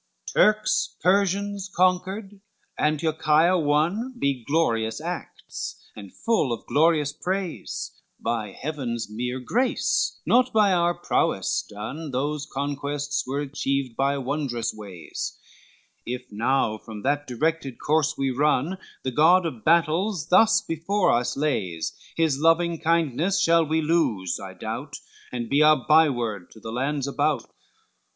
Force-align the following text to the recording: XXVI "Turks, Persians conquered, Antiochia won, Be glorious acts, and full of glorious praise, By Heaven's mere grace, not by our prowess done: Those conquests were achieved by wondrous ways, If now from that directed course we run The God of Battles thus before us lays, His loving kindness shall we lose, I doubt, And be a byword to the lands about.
XXVI 0.29 0.33
"Turks, 0.33 0.95
Persians 1.03 1.69
conquered, 1.71 2.41
Antiochia 2.79 3.59
won, 3.63 4.15
Be 4.17 4.43
glorious 4.43 4.99
acts, 4.99 5.75
and 5.95 6.11
full 6.11 6.51
of 6.51 6.65
glorious 6.65 7.13
praise, 7.13 8.01
By 8.19 8.49
Heaven's 8.53 9.11
mere 9.11 9.39
grace, 9.39 10.19
not 10.25 10.51
by 10.53 10.71
our 10.73 10.95
prowess 10.95 11.61
done: 11.69 12.09
Those 12.09 12.47
conquests 12.51 13.27
were 13.27 13.41
achieved 13.41 13.95
by 13.95 14.17
wondrous 14.17 14.73
ways, 14.73 15.37
If 16.03 16.25
now 16.31 16.79
from 16.79 17.03
that 17.03 17.27
directed 17.27 17.77
course 17.79 18.17
we 18.17 18.31
run 18.31 18.79
The 19.03 19.11
God 19.11 19.45
of 19.45 19.63
Battles 19.63 20.29
thus 20.29 20.61
before 20.61 21.11
us 21.11 21.37
lays, 21.37 21.93
His 22.15 22.39
loving 22.39 22.79
kindness 22.79 23.39
shall 23.39 23.63
we 23.67 23.83
lose, 23.83 24.39
I 24.39 24.55
doubt, 24.55 24.95
And 25.31 25.47
be 25.47 25.61
a 25.61 25.75
byword 25.75 26.49
to 26.53 26.59
the 26.59 26.71
lands 26.71 27.05
about. 27.05 27.51